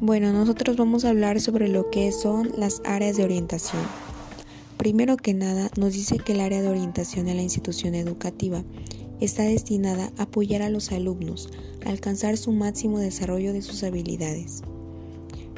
[0.00, 3.82] Bueno, nosotros vamos a hablar sobre lo que son las áreas de orientación.
[4.76, 8.64] Primero que nada, nos dice que el área de orientación en la institución educativa
[9.20, 11.48] está destinada a apoyar a los alumnos
[11.86, 14.62] a alcanzar su máximo desarrollo de sus habilidades.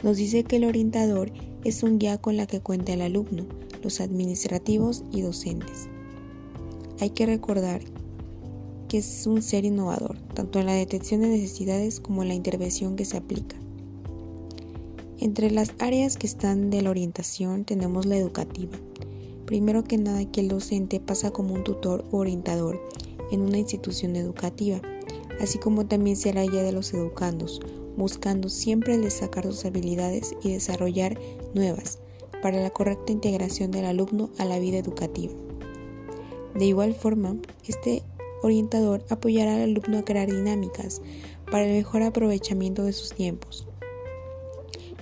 [0.02, 1.32] Nos dice que el orientador
[1.64, 3.46] es un guía con la que cuenta el alumno,
[3.82, 5.88] los administrativos y docentes.
[7.00, 7.80] Hay que recordar
[8.88, 12.94] que es un ser innovador, tanto en la detección de necesidades como en la intervención
[12.94, 13.56] que se aplica.
[15.18, 18.76] Entre las áreas que están de la orientación tenemos la educativa.
[19.46, 22.78] Primero que nada que el docente pasa como un tutor o orientador
[23.30, 24.82] en una institución educativa,
[25.40, 27.60] así como también será guía de los educandos,
[27.96, 31.18] buscando siempre destacar sus habilidades y desarrollar
[31.54, 31.98] nuevas
[32.42, 35.32] para la correcta integración del alumno a la vida educativa.
[36.54, 38.02] De igual forma, este
[38.42, 41.00] orientador apoyará al alumno a crear dinámicas
[41.50, 43.66] para el mejor aprovechamiento de sus tiempos.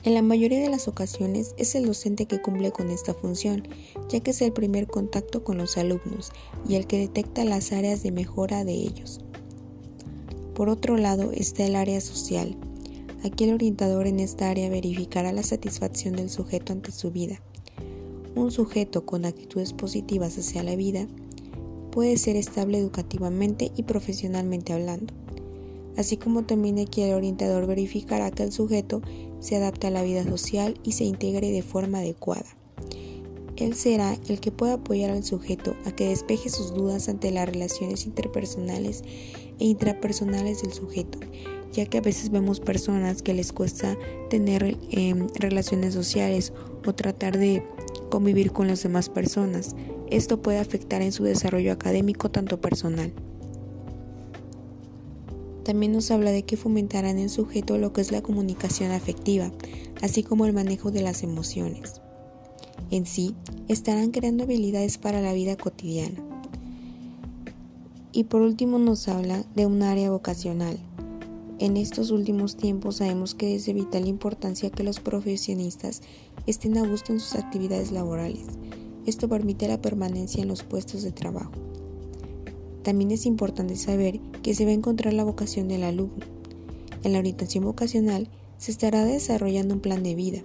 [0.05, 3.67] En la mayoría de las ocasiones es el docente que cumple con esta función,
[4.11, 6.31] ya que es el primer contacto con los alumnos
[6.69, 9.21] y el que detecta las áreas de mejora de ellos.
[10.55, 12.55] Por otro lado está el área social.
[13.25, 17.41] Aquí el orientador en esta área verificará la satisfacción del sujeto ante su vida.
[18.35, 21.07] Un sujeto con actitudes positivas hacia la vida
[21.91, 25.15] puede ser estable educativamente y profesionalmente hablando.
[25.97, 29.03] Así como también aquí el orientador verificará que el sujeto
[29.41, 32.57] se adapte a la vida social y se integre de forma adecuada.
[33.57, 37.49] Él será el que pueda apoyar al sujeto a que despeje sus dudas ante las
[37.49, 39.03] relaciones interpersonales
[39.61, 41.21] e intrapersonales del sujeto,
[41.73, 43.97] ya que a veces vemos personas que les cuesta
[44.29, 46.53] tener em, relaciones sociales
[46.85, 47.63] o tratar de
[48.11, 49.77] convivir con las demás personas.
[50.11, 53.13] Esto puede afectar en su desarrollo académico tanto personal.
[55.65, 59.51] También nos habla de que fomentará en sujeto lo que es la comunicación afectiva,
[60.03, 62.03] así como el manejo de las emociones.
[62.91, 63.35] En sí,
[63.69, 66.23] estarán creando habilidades para la vida cotidiana.
[68.13, 70.79] Y por último nos habla de un área vocacional.
[71.59, 76.03] En estos últimos tiempos sabemos que es de vital importancia que los profesionistas
[76.47, 78.47] estén a gusto en sus actividades laborales,
[79.07, 81.53] esto permite la permanencia en los puestos de trabajo.
[82.85, 86.27] También es importante saber que se va a encontrar la vocación del alumno.
[87.03, 88.29] En la orientación vocacional
[88.59, 90.43] se estará desarrollando un plan de vida.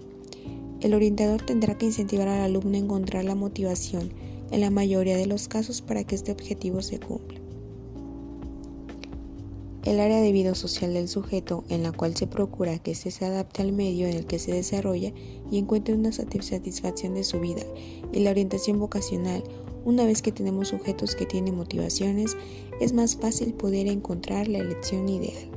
[0.80, 4.14] El orientador tendrá que incentivar al alumno a encontrar la motivación
[4.52, 7.40] en la mayoría de los casos para que este objetivo se cumpla.
[9.84, 13.26] El área de vida social del sujeto, en la cual se procura que éste se
[13.26, 15.12] adapte al medio en el que se desarrolla
[15.52, 17.64] y encuentre una satisfacción de su vida,
[18.14, 19.44] y la orientación vocacional,
[19.90, 22.38] una vez que tenemos sujetos que tienen motivaciones,
[22.80, 25.50] es más fácil poder encontrar la elección ideal.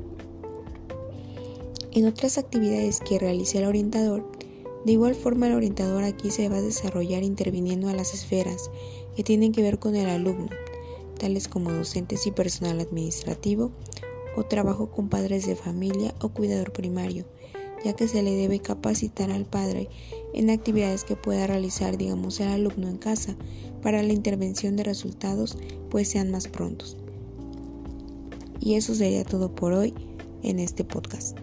[1.92, 4.26] En otras actividades que realice el orientador,
[4.86, 8.70] de igual forma el orientador aquí se va a desarrollar interviniendo a las esferas
[9.14, 10.48] que tienen que ver con el alumno,
[11.18, 13.70] tales como docentes y personal administrativo,
[14.34, 17.26] o trabajo con padres de familia o cuidador primario,
[17.84, 19.88] ya que se le debe capacitar al padre
[20.34, 23.36] en actividades que pueda realizar, digamos, el alumno en casa
[23.82, 25.58] para la intervención de resultados
[25.90, 26.96] pues sean más prontos.
[28.60, 29.92] Y eso sería todo por hoy
[30.42, 31.38] en este podcast.